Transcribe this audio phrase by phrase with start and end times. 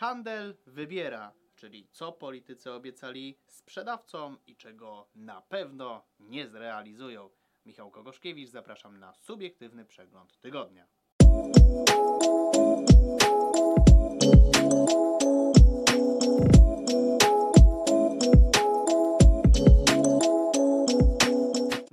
[0.00, 7.30] Handel wybiera, czyli co politycy obiecali sprzedawcom i czego na pewno nie zrealizują.
[7.66, 10.86] Michał Kogoszkiewicz, zapraszam na subiektywny przegląd tygodnia.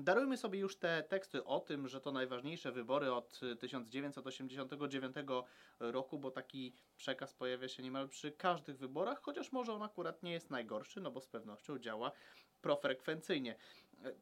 [0.08, 5.16] Darujmy sobie już te teksty o tym, że to najważniejsze wybory od 1989
[5.80, 10.32] roku, bo taki przekaz pojawia się niemal przy każdych wyborach, chociaż może on akurat nie
[10.32, 12.12] jest najgorszy, no bo z pewnością działa
[12.62, 13.56] profrekwencyjnie.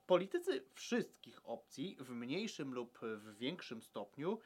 [0.05, 4.39] Politycy wszystkich opcji w mniejszym lub w większym stopniu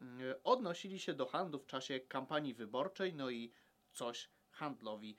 [0.00, 3.52] mm, odnosili się do handlu w czasie kampanii wyborczej, no i
[3.92, 5.16] coś handlowi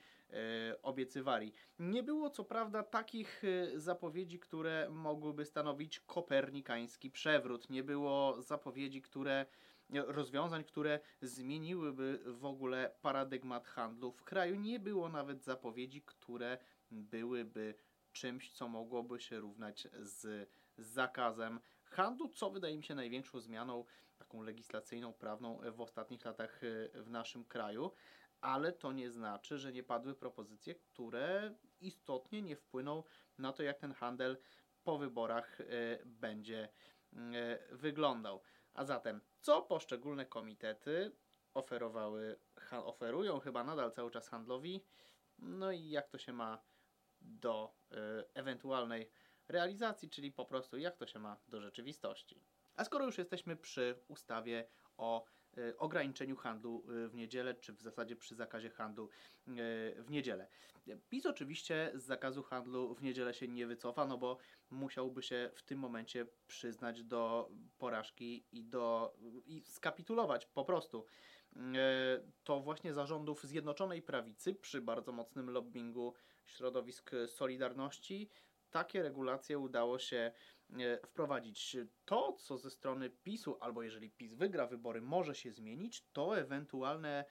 [0.82, 1.52] obiecywali.
[1.78, 7.70] Nie było co prawda takich e, zapowiedzi, które mogłyby stanowić kopernikański przewrót.
[7.70, 9.46] Nie było zapowiedzi, które
[9.90, 14.54] rozwiązań, które zmieniłyby w ogóle paradygmat handlu w kraju.
[14.54, 16.58] Nie było nawet zapowiedzi, które
[16.90, 17.74] byłyby
[18.12, 23.84] czymś, co mogłoby się równać z zakazem handlu, co wydaje mi się największą zmianą
[24.18, 27.90] taką legislacyjną, prawną w ostatnich latach e, w naszym kraju
[28.42, 33.02] ale to nie znaczy, że nie padły propozycje, które istotnie nie wpłyną
[33.38, 34.36] na to, jak ten handel
[34.84, 35.64] po wyborach e,
[36.04, 36.68] będzie
[37.12, 38.42] e, wyglądał.
[38.74, 41.12] A zatem, co poszczególne komitety
[41.54, 42.38] oferowały,
[42.84, 44.84] oferują chyba nadal cały czas handlowi,
[45.38, 46.62] no i jak to się ma
[47.20, 47.96] do e,
[48.34, 49.10] ewentualnej
[49.48, 52.42] realizacji, czyli po prostu jak to się ma do rzeczywistości.
[52.74, 55.24] A skoro już jesteśmy przy ustawie o
[55.78, 59.08] ograniczeniu handlu e, w niedzielę, czy w zasadzie przy zakazie handlu
[59.48, 59.52] e,
[60.02, 60.48] w niedzielę.
[61.08, 64.38] PiS oczywiście z zakazu handlu w niedzielę się nie wycofa, no bo
[64.70, 69.14] musiałby się w tym momencie przyznać do porażki i, do,
[69.46, 71.06] i skapitulować po prostu.
[72.44, 76.14] To właśnie zarządów Zjednoczonej Prawicy przy bardzo mocnym lobbingu
[76.46, 78.30] środowisk Solidarności
[78.72, 80.32] takie regulacje udało się
[80.80, 81.76] E, wprowadzić.
[82.04, 87.24] To, co ze strony PiSu, albo jeżeli PiS wygra wybory, może się zmienić, to ewentualne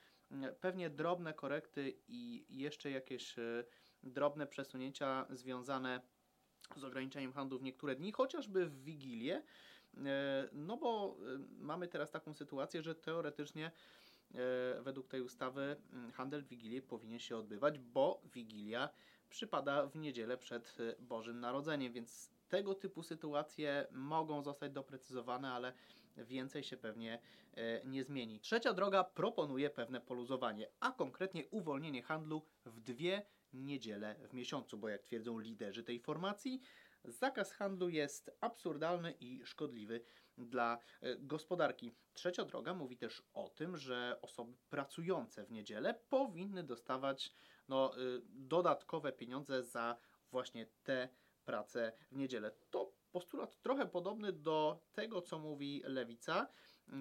[0.59, 3.63] pewnie drobne korekty i jeszcze jakieś e,
[4.03, 6.01] drobne przesunięcia związane
[6.75, 9.43] z ograniczeniem handlu w niektóre dni, chociażby w Wigilię,
[9.97, 11.17] e, no bo
[11.57, 13.71] mamy teraz taką sytuację, że teoretycznie
[14.81, 15.75] według tej ustawy
[16.13, 18.89] handel w Wigilię powinien się odbywać, bo Wigilia
[19.31, 25.73] przypada w niedzielę przed Bożym Narodzeniem, więc tego typu sytuacje mogą zostać doprecyzowane, ale
[26.17, 27.19] więcej się pewnie
[27.53, 28.39] e, nie zmieni.
[28.39, 34.89] Trzecia droga proponuje pewne poluzowanie, a konkretnie uwolnienie handlu w dwie niedziele w miesiącu, bo
[34.89, 36.61] jak twierdzą liderzy tej formacji,
[37.05, 40.01] zakaz handlu jest absurdalny i szkodliwy
[40.45, 41.91] dla e, gospodarki.
[42.13, 47.33] Trzecia droga mówi też o tym, że osoby pracujące w niedzielę powinny dostawać
[47.67, 49.97] no, e, dodatkowe pieniądze za
[50.31, 51.09] właśnie te
[51.45, 52.51] pracę w niedzielę.
[52.69, 56.47] To postulat trochę podobny do tego, co mówi lewica,
[56.87, 56.97] yy,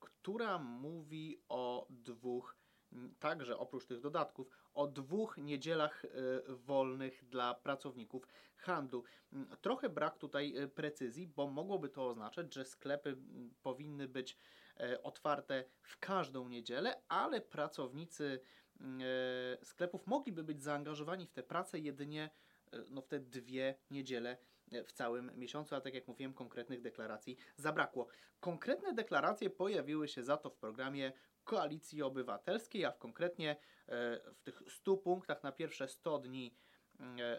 [0.00, 2.56] która mówi o dwóch,
[3.18, 8.26] także oprócz tych dodatków, o dwóch niedzielach yy, wolnych dla pracowników
[8.56, 9.04] handlu.
[9.32, 13.16] Yy, trochę brak tutaj precyzji, bo mogłoby to oznaczać, że sklepy
[13.62, 14.38] powinny być
[15.02, 18.40] otwarte w każdą niedzielę, ale pracownicy
[19.62, 22.30] sklepów mogliby być zaangażowani w tę pracę jedynie
[22.72, 24.36] E, no w te dwie niedziele e,
[24.86, 28.06] w całym miesiącu, a tak jak mówiłem, konkretnych deklaracji zabrakło.
[28.40, 31.12] Konkretne deklaracje pojawiły się za to w programie
[31.44, 33.56] Koalicji Obywatelskiej, a w konkretnie e,
[34.34, 36.54] w tych 100 punktach na pierwsze 100 dni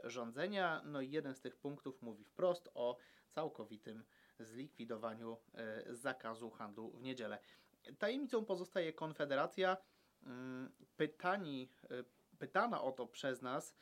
[0.04, 0.82] rządzenia.
[0.86, 2.98] No i jeden z tych punktów mówi wprost o
[3.30, 4.04] całkowitym
[4.40, 5.38] zlikwidowaniu
[5.90, 7.40] zakazu handlu w niedzielę.
[7.98, 9.78] Tajemnicą pozostaje Konfederacja.
[10.24, 11.70] Mm, pytani,
[12.40, 13.76] pytana o to przez nas,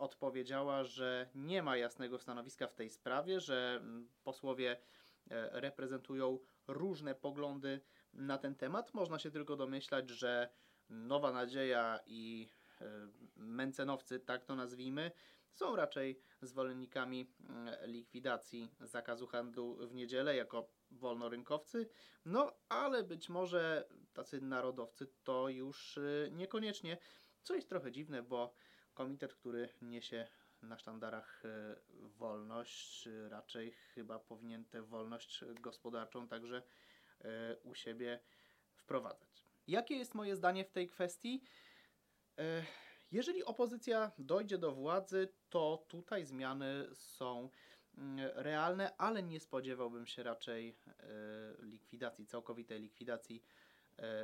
[0.00, 4.70] odpowiedziała, że nie ma jasnego stanowiska w tej sprawie, że mm, posłowie
[5.30, 6.38] e, reprezentują
[6.68, 7.80] różne poglądy
[8.12, 8.94] na ten temat.
[8.94, 10.48] Można się tylko domyślać, że
[10.88, 12.48] Nowa Nadzieja i
[12.80, 12.84] e,
[13.36, 15.10] Mencenowcy, tak to nazwijmy,
[15.50, 21.88] są raczej zwolennikami mm, likwidacji zakazu handlu w niedzielę jako wolnorynkowcy,
[22.24, 26.98] no ale być może tacy narodowcy to już e, niekoniecznie,
[27.42, 28.54] co jest trochę dziwne, bo
[29.00, 30.28] komitet, który niesie
[30.62, 31.76] na sztandarach e,
[32.18, 36.62] wolność, raczej chyba powinien tę wolność gospodarczą także
[37.20, 38.20] e, u siebie
[38.74, 39.44] wprowadzać.
[39.66, 41.42] Jakie jest moje zdanie w tej kwestii?
[42.38, 42.64] E,
[43.12, 47.50] jeżeli opozycja dojdzie do władzy, to tutaj zmiany są
[47.98, 50.76] mm, realne, ale nie spodziewałbym się raczej
[51.58, 53.42] likwidacji, całkowitej likwidacji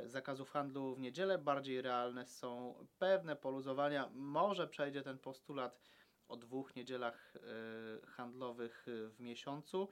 [0.05, 1.37] zakazów handlu w niedzielę.
[1.37, 4.09] Bardziej realne są pewne poluzowania.
[4.13, 5.81] Może przejdzie ten postulat
[6.27, 9.89] o dwóch niedzielach e, handlowych w miesiącu.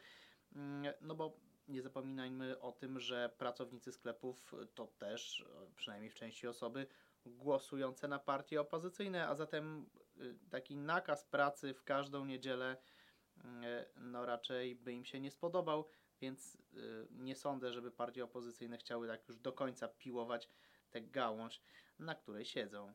[0.55, 1.37] Mm, no bo
[1.67, 5.45] nie zapominajmy o tym, że pracownicy sklepów to też,
[5.75, 6.87] przynajmniej w części osoby,
[7.25, 9.89] głosujące na partie opozycyjne, a zatem
[10.49, 12.77] taki nakaz pracy w każdą niedzielę
[13.95, 15.85] no raczej by im się nie spodobał,
[16.21, 20.49] więc y, nie sądzę, żeby partie opozycyjne chciały tak już do końca piłować
[20.89, 21.61] tę gałąź,
[21.99, 22.93] na której siedzą.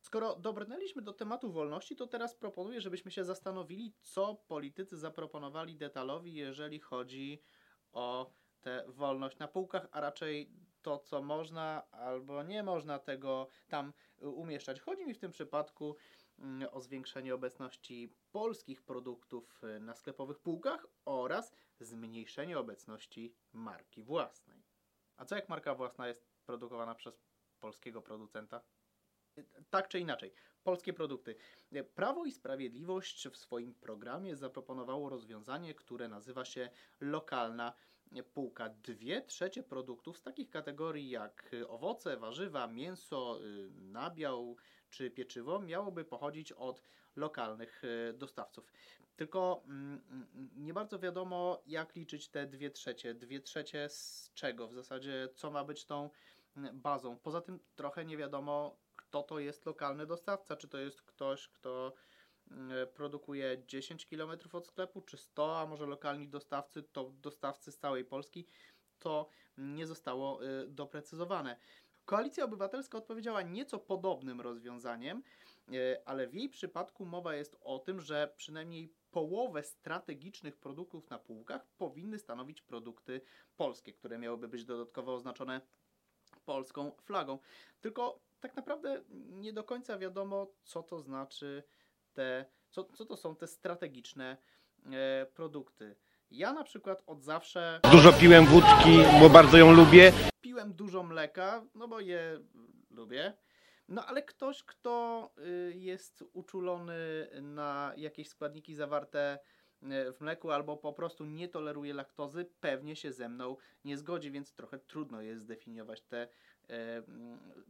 [0.00, 6.34] Skoro dobrnęliśmy do tematu wolności, to teraz proponuję, żebyśmy się zastanowili, co politycy zaproponowali detalowi,
[6.34, 7.42] jeżeli chodzi
[7.92, 10.52] o tę wolność na półkach, a raczej
[10.82, 14.80] to, co można albo nie można tego tam umieszczać.
[14.80, 15.96] Chodzi mi w tym przypadku
[16.38, 24.64] mm, o zwiększenie obecności polskich produktów y, na sklepowych półkach oraz zmniejszenie obecności marki własnej.
[25.16, 27.22] A co jak marka własna jest produkowana przez
[27.60, 28.60] polskiego producenta?
[29.70, 30.32] Tak czy inaczej,
[30.62, 31.36] polskie produkty.
[31.94, 36.70] Prawo i Sprawiedliwość w swoim programie zaproponowało rozwiązanie, które nazywa się
[37.00, 37.72] lokalna
[38.34, 38.68] półka.
[38.68, 44.56] Dwie trzecie produktów z takich kategorii jak owoce, warzywa, mięso, y, nabiał
[44.90, 46.82] czy pieczywo miałoby pochodzić od
[47.16, 48.72] lokalnych y, dostawców.
[49.16, 53.14] Tylko mm, mm, nie bardzo wiadomo, jak liczyć te dwie trzecie.
[53.14, 54.68] Dwie trzecie z czego?
[54.68, 56.10] W zasadzie, co ma być tą
[56.56, 57.18] mm, bazą.
[57.18, 60.56] Poza tym trochę nie wiadomo, kto to jest lokalny dostawca.
[60.56, 61.92] Czy to jest ktoś, kto
[62.94, 68.04] produkuje 10 km od sklepu, czy 100, a może lokalni dostawcy, to dostawcy z całej
[68.04, 68.46] Polski,
[68.98, 69.28] to
[69.58, 71.56] nie zostało e, doprecyzowane.
[72.04, 75.22] Koalicja Obywatelska odpowiedziała nieco podobnym rozwiązaniem,
[75.72, 81.18] e, ale w jej przypadku mowa jest o tym, że przynajmniej połowę strategicznych produktów na
[81.18, 83.20] półkach powinny stanowić produkty
[83.56, 85.60] polskie, które miałyby być dodatkowo oznaczone
[86.44, 87.38] polską flagą.
[87.80, 91.62] Tylko tak naprawdę nie do końca wiadomo, co to znaczy
[92.14, 94.36] te, co, co to są te strategiczne
[94.92, 95.96] e, produkty.
[96.30, 100.12] Ja na przykład od zawsze Dużo piłem wódki, bo bardzo ją lubię.
[100.40, 102.40] piłem dużo mleka, no bo je
[102.90, 103.32] lubię.
[103.88, 109.38] No ale ktoś, kto y, jest uczulony na jakieś składniki zawarte
[109.82, 114.30] y, w mleku albo po prostu nie toleruje laktozy, pewnie się ze mną nie zgodzi,
[114.30, 116.28] więc trochę trudno jest zdefiniować te
[116.70, 117.02] e,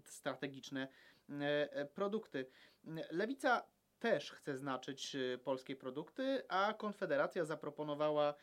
[0.05, 0.89] strategiczne
[1.41, 2.47] e, produkty.
[3.11, 3.63] Lewica
[3.99, 8.35] też chce znaczyć y, polskie produkty, a Konfederacja zaproponowała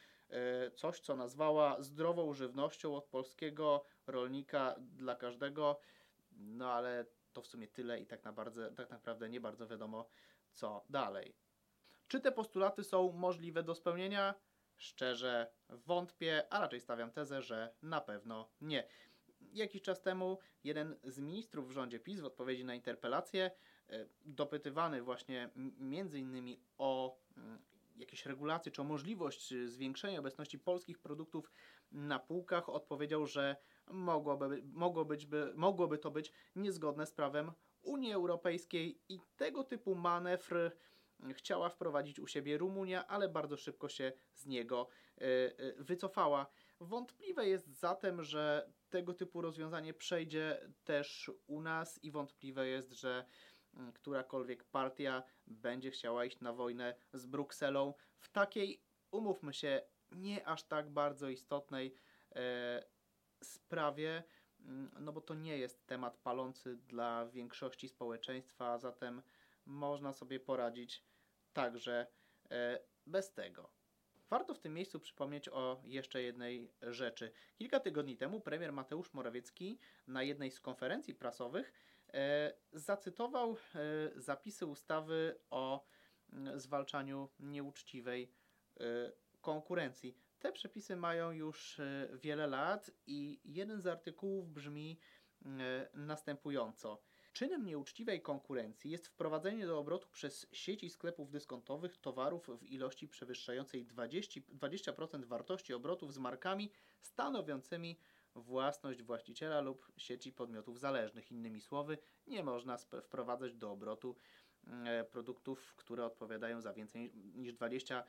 [0.68, 5.80] y, coś, co nazwała zdrową żywnością od polskiego rolnika dla każdego.
[6.32, 10.10] No ale to w sumie tyle i tak, na bardzo, tak naprawdę nie bardzo wiadomo,
[10.54, 11.36] co dalej.
[12.08, 14.36] Czy te postulaty są możliwe do spełnienia?
[14.78, 18.88] Szczerze wątpię, a raczej stawiam tezę, że na pewno nie.
[19.54, 23.52] Jakiś czas temu jeden z ministrów w rządzie PiS w odpowiedzi na interpelację
[24.26, 25.50] dopytywany właśnie
[25.80, 27.60] między innymi o mm,
[27.96, 31.52] jakieś regulacje, czy o możliwość y, zwiększenia obecności polskich produktów
[31.92, 33.56] na półkach, odpowiedział, że
[33.88, 37.52] mogłoby, mogło być, by, mogłoby to być niezgodne z prawem
[37.82, 40.72] Unii Europejskiej i tego typu manewr
[41.34, 44.88] chciała wprowadzić u siebie Rumunia, ale bardzo szybko się z niego
[45.18, 46.48] e, e, wycofała.
[46.80, 53.10] Wątpliwe jest zatem, że tego typu rozwiązanie przejdzie też u nas i wątpliwe jest, że
[53.10, 53.26] Mm,
[53.94, 60.64] którakolwiek partia będzie chciała iść na wojnę z Brukselą w takiej, umówmy się, nie aż
[60.64, 61.96] tak bardzo istotnej
[62.36, 62.84] e,
[63.44, 64.24] sprawie,
[64.60, 69.22] mm, no bo to nie jest temat palący dla większości społeczeństwa, zatem
[69.66, 71.04] można sobie poradzić
[71.54, 72.08] także
[72.52, 73.70] e, bez tego.
[74.30, 77.32] Warto w tym miejscu przypomnieć o jeszcze jednej rzeczy.
[77.56, 81.74] Kilka tygodni temu premier Mateusz Morawiecki na jednej z konferencji prasowych
[82.74, 85.86] zacytował e, zapisy ustawy o
[86.34, 88.32] mm, zwalczaniu nieuczciwej
[88.80, 90.18] e, konkurencji.
[90.40, 91.82] Te przepisy mają już
[92.14, 95.00] wiele lat i jeden z artykułów brzmi
[95.94, 97.02] następująco.
[97.34, 103.88] Czynem nieuczciwej konkurencji jest wprowadzenie do obrotu przez sieci sklepów dyskontowych towarów w ilości przewyższającej
[103.88, 106.72] 20%, 20% wartości obrotów z markami
[107.02, 108.00] stanowiącymi
[108.36, 111.32] własność właściciela lub sieci podmiotów zależnych.
[111.32, 114.16] Innymi słowy, nie można wprowadzać do obrotu
[114.86, 118.04] e, produktów, które odpowiadają za więcej niż 20%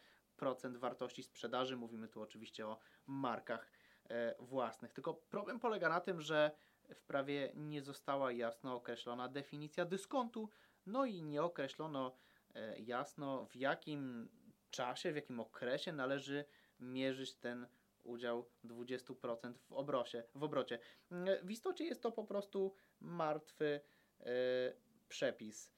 [0.76, 1.76] wartości sprzedaży.
[1.76, 3.70] Mówimy tu oczywiście o markach
[4.08, 4.92] e, własnych.
[4.92, 6.50] Tylko problem polega na tym, że
[6.94, 10.50] w prawie nie została jasno określona definicja dyskontu,
[10.86, 12.16] no i nie określono
[12.54, 14.28] e, jasno w jakim
[14.70, 16.44] czasie, w jakim okresie należy
[16.80, 17.66] mierzyć ten
[18.06, 20.24] udział 20% w obrocie.
[20.34, 20.78] W, obrocie.
[21.10, 23.80] Mm, w istocie jest to po prostu martwy
[24.20, 24.26] e,
[25.08, 25.72] przepis.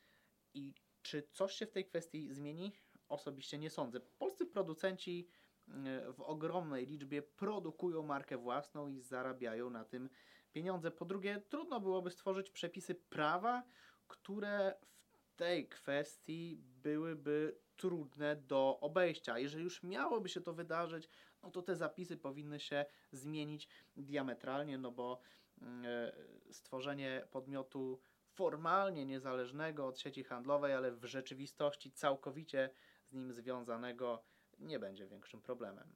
[0.54, 2.72] I czy coś się w tej kwestii zmieni?
[3.08, 4.00] Osobiście nie sądzę.
[4.00, 5.28] Polscy producenci
[5.68, 10.10] e, w ogromnej liczbie produkują markę własną i zarabiają na tym
[10.52, 10.90] pieniądze.
[10.90, 13.62] Po drugie, trudno byłoby stworzyć przepisy prawa,
[14.08, 14.74] które
[15.10, 19.38] w tej kwestii byłyby trudne do obejścia.
[19.38, 21.08] Jeżeli już miałoby się to wydarzyć,
[21.42, 25.20] no to te zapisy powinny się zmienić diametralnie, no bo
[25.60, 26.12] mm, e,
[26.52, 28.00] stworzenie podmiotu
[28.38, 32.70] formalnie niezależnego od sieci handlowej, ale w rzeczywistości całkowicie
[33.04, 34.22] z nim związanego
[34.58, 35.94] nie będzie większym problemem.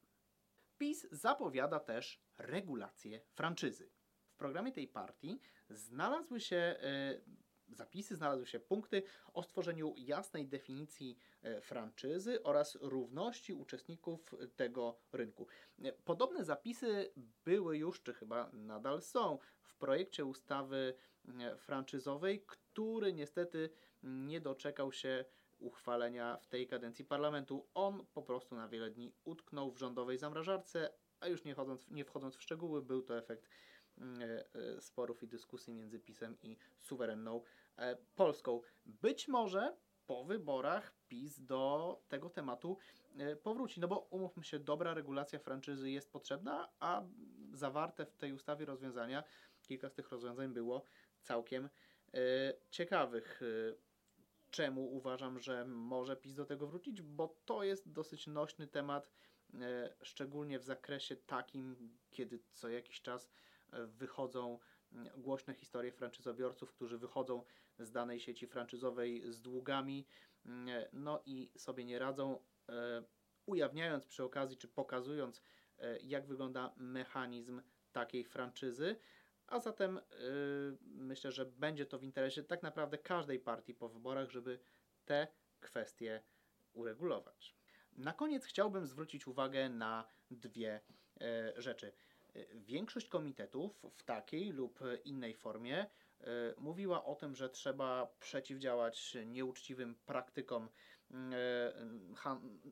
[0.78, 3.90] PiS zapowiada też regulację franczyzy.
[4.28, 7.20] W programie tej partii znalazły się e,
[7.74, 9.02] zapisy, znalazły się punkty
[9.34, 15.46] o stworzeniu jasnej definicji e, franczyzy oraz równości uczestników tego rynku.
[15.82, 17.12] E, podobne zapisy
[17.44, 20.94] były już, czy chyba nadal są, w projekcie ustawy
[21.40, 23.70] e, franczyzowej, który niestety
[24.02, 25.24] nie doczekał się
[25.58, 27.66] uchwalenia w tej kadencji parlamentu.
[27.74, 32.04] On po prostu na wiele dni utknął w rządowej zamrażarce, a już nie, chodząc, nie
[32.04, 33.48] wchodząc w szczegóły, był to efekt
[34.80, 37.61] sporów i dyskusji między PiSem i suwerenną E,
[38.14, 38.60] Polską.
[38.86, 39.76] Być może
[40.06, 42.78] po wyborach PiS do tego tematu
[43.18, 43.80] e, powróci.
[43.80, 47.02] No bo umówmy się, dobra regulacja franczyzy jest potrzebna, a
[47.52, 49.24] zawarte w tej ustawie rozwiązania,
[49.62, 50.84] kilka z tych rozwiązań było
[51.20, 51.68] całkiem
[52.14, 52.18] e,
[52.70, 53.40] ciekawych.
[54.50, 57.02] Czemu uważam, że może PiS do tego wrócić?
[57.02, 59.10] Bo to jest dosyć nośny temat,
[60.02, 61.76] szczególnie w zakresie takim,
[62.10, 63.30] kiedy co jakiś czas
[63.72, 64.58] wychodzą
[65.16, 67.44] głośne historie franczyzobiorców, którzy wychodzą
[67.78, 70.06] z danej sieci franczyzowej z długami,
[70.46, 73.02] mm, no i sobie nie radzą, e,
[73.46, 75.42] ujawniając przy okazji czy pokazując,
[75.78, 78.96] e, jak wygląda mechanizm takiej franczyzy.
[79.46, 84.30] A zatem yy, myślę, że będzie to w interesie tak naprawdę każdej partii po wyborach,
[84.30, 84.58] żeby
[85.04, 85.26] te
[85.60, 86.22] kwestie
[86.72, 87.56] uregulować.
[87.92, 90.80] Na koniec chciałbym zwrócić uwagę na dwie
[91.20, 91.92] e, rzeczy.
[92.54, 95.86] Większość komitetów w takiej lub innej formie
[96.20, 96.26] e,
[96.58, 100.68] mówiła o tym, że trzeba przeciwdziałać nieuczciwym praktykom
[101.10, 101.72] e,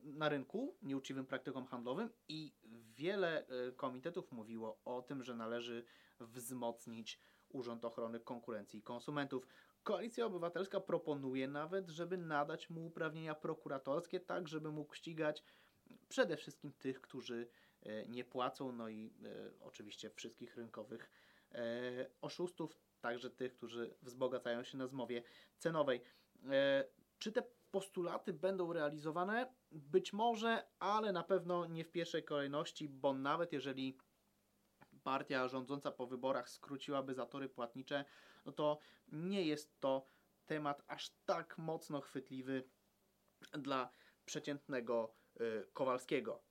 [0.03, 2.53] na rynku, nieuczciwym praktykom handlowym i
[2.95, 5.85] wiele e, komitetów mówiło o tym, że należy
[6.19, 9.47] wzmocnić Urząd Ochrony Konkurencji i Konsumentów.
[9.83, 15.43] Koalicja Obywatelska proponuje nawet, żeby nadać mu uprawnienia prokuratorskie, tak żeby mógł ścigać
[16.11, 17.47] przede wszystkim tych, którzy
[17.83, 21.11] E, nie płacą, no i e, oczywiście wszystkich rynkowych
[21.51, 21.61] e,
[22.21, 25.23] oszustów, także tych, którzy wzbogacają się na zmowie
[25.57, 26.01] cenowej.
[27.19, 29.53] Czy te postulaty będą realizowane?
[29.71, 33.97] Być może, ale na pewno nie w pierwszej kolejności, bo nawet jeżeli
[35.03, 38.05] partia rządząca po wyborach skróciłaby zatory płatnicze,
[38.45, 38.77] no to
[39.07, 40.07] nie jest to
[40.45, 42.63] temat aż tak mocno chwytliwy
[43.51, 43.89] dla
[44.25, 45.15] przeciętnego
[45.73, 46.43] Kowalskiego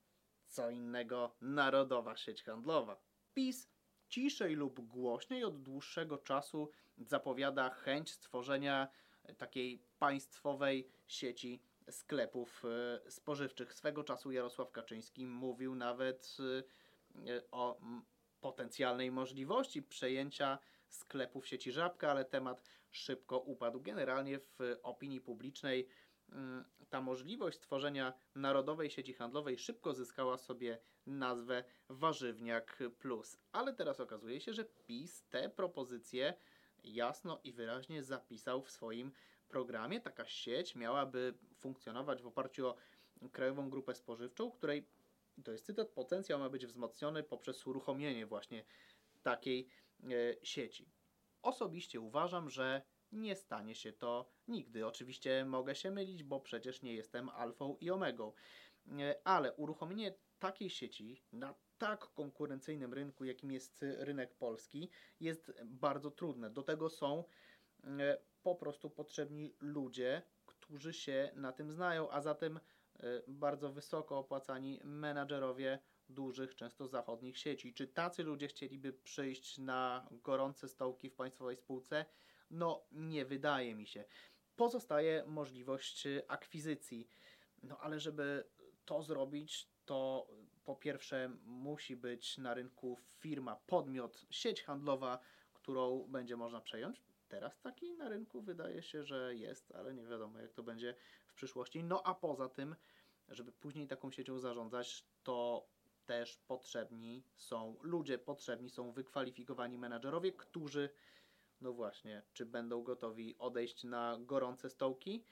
[0.47, 3.01] co innego narodowa sieć handlowa.
[3.35, 3.69] PiS
[4.09, 8.89] ciszej lub głośniej od dłuższego czasu zapowiada chęć stworzenia
[9.39, 12.63] takiej państwowej sieci sklepów
[13.07, 13.75] e, spożywczych.
[13.75, 16.37] Swego czasu Jarosław Kaczyński mówił nawet
[17.27, 17.81] e, o
[18.41, 20.59] potencjalnej możliwości przejęcia
[20.89, 23.81] sklepów sieci Żabka, ale temat szybko upadł.
[23.81, 25.89] Generalnie w opinii publicznej
[26.89, 33.39] ta możliwość stworzenia narodowej sieci handlowej szybko zyskała sobie nazwę Warzywniak Plus.
[33.53, 36.35] Ale teraz okazuje się, że PiS te propozycje
[36.85, 39.13] jasno i wyraźnie zapisał w swoim
[39.49, 40.01] programie.
[40.01, 42.77] Taka sieć miałaby funkcjonować w oparciu o
[43.33, 44.89] Krajową Grupę Spożywczą, której,
[45.45, 48.65] to jest cytat, potencjał ma być wzmocniony poprzez uruchomienie właśnie
[49.23, 49.69] takiej
[50.05, 50.09] e,
[50.43, 50.91] sieci.
[51.43, 54.87] Osobiście uważam, że nie stanie się to nigdy.
[54.87, 58.33] Oczywiście mogę się mylić, bo przecież nie jestem alfą i omegą.
[58.99, 64.91] E, ale uruchomienie takiej sieci na tak konkurencyjnym rynku, jakim jest rynek polski,
[65.21, 66.51] jest bardzo trudne.
[66.51, 67.25] Do tego są
[67.85, 74.19] e, po prostu potrzebni ludzie, którzy się na tym znają, a zatem e, bardzo wysoko
[74.19, 77.75] opłacani menadżerowie dużych, często zachodnich sieci.
[77.75, 82.05] Czy tacy ludzie chcieliby przyjść na gorące stołki w państwowej spółce?
[82.51, 84.05] No, nie wydaje mi się.
[84.57, 87.09] Pozostaje możliwość akwizycji.
[87.63, 88.45] No, ale żeby
[88.85, 90.29] to zrobić, to
[90.65, 95.19] po pierwsze musi być na rynku firma, podmiot, sieć handlowa,
[95.53, 97.03] którą będzie można przejąć.
[97.29, 100.95] Teraz taki na rynku wydaje się, że jest, ale nie wiadomo jak to będzie
[101.27, 101.85] w przyszłości.
[101.85, 102.77] No a poza tym,
[103.29, 105.69] żeby później taką siecią zarządzać, to
[106.07, 110.91] też potrzebni są ludzie, potrzebni są wykwalifikowani menadżerowie, którzy,
[111.61, 115.25] no właśnie, czy będą gotowi odejść na gorące stołki?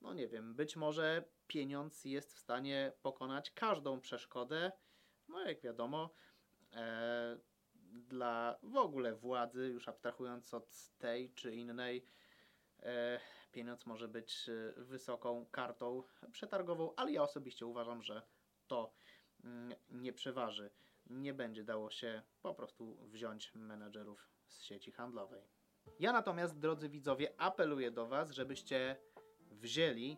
[0.00, 4.72] No nie wiem, być może pieniądz jest w stanie pokonać każdą przeszkodę.
[5.28, 6.10] No jak wiadomo,
[6.72, 7.38] e,
[7.92, 12.04] dla w ogóle władzy, już abstrahując od tej czy innej,
[12.82, 13.20] e,
[13.52, 18.22] pieniądz może być e, wysoką kartą przetargową, ale ja osobiście uważam, że
[18.66, 18.92] to
[19.44, 20.70] mm, nie przeważy.
[21.06, 25.59] Nie będzie dało się po prostu wziąć menedżerów z sieci handlowej.
[25.98, 28.96] Ja natomiast, drodzy widzowie, apeluję do Was, żebyście
[29.50, 30.16] wzięli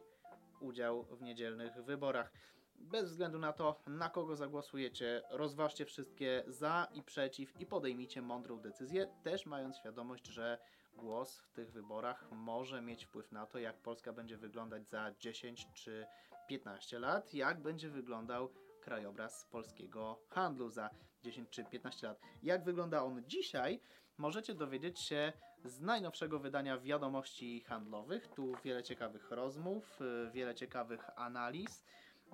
[0.60, 2.32] udział w niedzielnych wyborach.
[2.74, 8.60] Bez względu na to, na kogo zagłosujecie, rozważcie wszystkie za i przeciw i podejmijcie mądrą
[8.60, 10.58] decyzję, też mając świadomość, że
[10.96, 15.68] głos w tych wyborach może mieć wpływ na to, jak Polska będzie wyglądać za 10
[15.74, 16.06] czy
[16.48, 20.90] 15 lat, jak będzie wyglądał krajobraz polskiego handlu za
[21.22, 22.20] 10 czy 15 lat.
[22.42, 23.80] Jak wygląda on dzisiaj,
[24.18, 25.32] możecie dowiedzieć się
[25.64, 28.28] z najnowszego wydania wiadomości handlowych.
[28.28, 31.84] Tu wiele ciekawych rozmów, y, wiele ciekawych analiz,
[32.26, 32.32] y,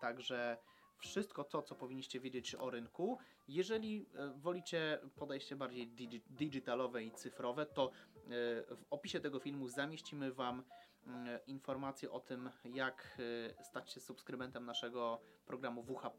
[0.00, 0.56] także
[0.98, 3.18] wszystko to, co powinniście wiedzieć o rynku.
[3.48, 7.90] Jeżeli y, wolicie podejście bardziej digi- digitalowe i cyfrowe, to
[8.70, 10.64] w opisie tego filmu zamieścimy Wam
[11.46, 16.10] informacje o tym, jak y, stać się subskrybentem naszego programu WH+,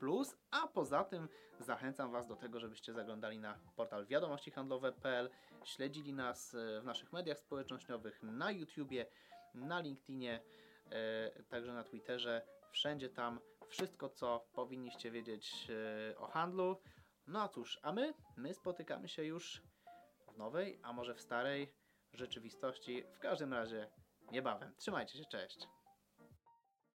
[0.52, 1.28] a poza tym
[1.60, 5.30] zachęcam Was do tego, żebyście zaglądali na portal wiadomościhandlowe.pl,
[5.64, 9.06] śledzili nas y, w naszych mediach społecznościowych, na YouTubie,
[9.54, 10.42] na LinkedInie,
[11.50, 15.68] także na Twitterze, wszędzie tam wszystko, co powinniście wiedzieć
[16.18, 16.82] o handlu.
[17.28, 19.62] No a cóż, a my, my spotykamy się już
[20.34, 21.74] w nowej, a może w starej
[22.14, 23.04] rzeczywistości.
[23.14, 23.90] W każdym razie
[24.32, 24.74] niebawem.
[24.78, 25.68] Trzymajcie się, cześć.